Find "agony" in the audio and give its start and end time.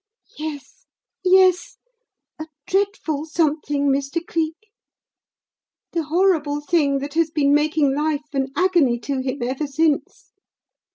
8.55-8.97